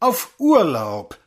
auf 0.00 0.34
Urlaub. 0.38 1.19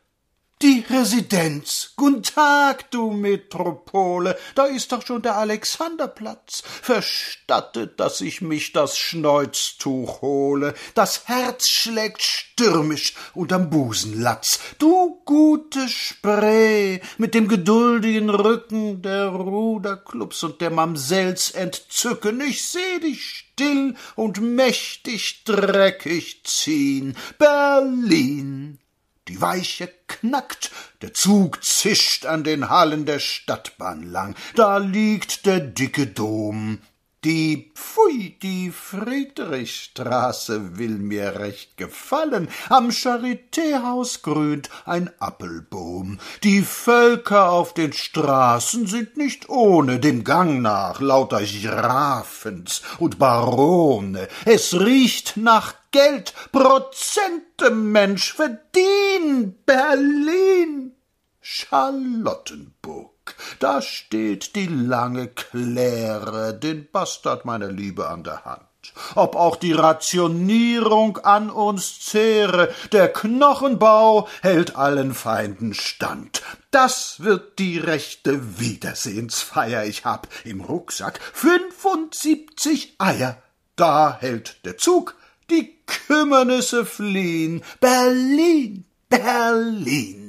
Die 0.64 0.82
Residenz. 0.88 1.92
Guten 1.94 2.22
Tag, 2.22 2.90
du 2.90 3.10
Metropole. 3.10 4.34
Da 4.54 4.64
ist 4.64 4.92
doch 4.92 5.04
schon 5.04 5.20
der 5.20 5.36
Alexanderplatz. 5.36 6.62
Verstattet, 6.80 8.00
dass 8.00 8.22
ich 8.22 8.40
mich 8.40 8.72
das 8.72 8.96
Schneuztuch 8.96 10.22
hole. 10.22 10.72
Das 10.94 11.28
Herz 11.28 11.68
schlägt 11.68 12.22
stürmisch 12.22 13.12
unterm 13.34 13.68
Busenlatz. 13.68 14.58
Du 14.78 15.20
gute 15.26 15.86
Spree 15.86 17.00
mit 17.18 17.34
dem 17.34 17.46
geduldigen 17.46 18.30
Rücken 18.30 19.02
der 19.02 19.26
Ruderklubs 19.26 20.44
und 20.44 20.62
der 20.62 20.70
Mamsells 20.70 21.50
entzücken. 21.50 22.40
Ich 22.40 22.66
seh 22.66 23.00
dich 23.02 23.22
still 23.52 23.96
und 24.16 24.40
mächtig 24.40 25.44
dreckig 25.44 26.40
ziehen. 26.44 27.18
Berlin. 27.36 28.78
Die 29.28 29.40
Weiche 29.40 29.90
knackt, 30.06 30.70
der 31.00 31.14
Zug 31.14 31.64
zischt 31.64 32.26
an 32.26 32.44
den 32.44 32.68
Hallen 32.68 33.06
der 33.06 33.20
Stadtbahn 33.20 34.02
lang, 34.02 34.36
da 34.54 34.76
liegt 34.76 35.46
der 35.46 35.60
dicke 35.60 36.06
Dom, 36.06 36.80
die, 37.24 37.72
pfui, 37.74 38.36
die 38.42 38.70
Friedrichstraße 38.70 40.78
will 40.78 40.98
mir 40.98 41.38
recht 41.38 41.76
gefallen. 41.76 42.48
Am 42.68 42.90
Charitéhaus 42.90 44.22
grünt 44.22 44.68
ein 44.84 45.10
Appelboom. 45.18 46.18
Die 46.42 46.62
Völker 46.62 47.50
auf 47.50 47.72
den 47.72 47.92
Straßen 47.92 48.86
sind 48.86 49.16
nicht 49.16 49.48
ohne 49.48 50.00
dem 50.00 50.24
Gang 50.24 50.60
nach 50.60 51.00
lauter 51.00 51.42
Grafens 51.42 52.82
und 52.98 53.18
Barone. 53.18 54.28
Es 54.44 54.78
riecht 54.78 55.36
nach 55.36 55.74
Geld, 55.94 56.34
Prozente, 56.50 57.70
Mensch, 57.70 58.34
verdien, 58.34 59.54
Berlin, 59.64 60.83
Charlottenburg 61.46 63.10
da 63.58 63.80
steht 63.82 64.56
die 64.56 64.66
lange 64.66 65.28
Kläre, 65.28 66.54
den 66.54 66.90
Bastard 66.90 67.44
meiner 67.44 67.70
Liebe 67.70 68.08
an 68.08 68.24
der 68.24 68.44
Hand. 68.44 68.62
Ob 69.14 69.34
auch 69.34 69.56
die 69.56 69.72
Rationierung 69.72 71.18
an 71.18 71.48
uns 71.48 72.00
zehre, 72.00 72.72
der 72.92 73.10
Knochenbau 73.12 74.28
hält 74.42 74.76
allen 74.76 75.14
Feinden 75.14 75.72
stand. 75.72 76.42
Das 76.70 77.20
wird 77.20 77.58
die 77.58 77.78
rechte 77.78 78.58
Wiedersehensfeier. 78.60 79.84
Ich 79.84 80.04
hab 80.04 80.28
im 80.44 80.60
Rucksack 80.60 81.20
fünfundsiebzig 81.32 82.96
Eier. 82.98 83.42
Da 83.76 84.18
hält 84.20 84.64
der 84.66 84.76
Zug, 84.76 85.14
die 85.50 85.78
Kümmernisse 85.86 86.84
fliehen. 86.84 87.62
Berlin, 87.80 88.84
Berlin. 89.08 90.23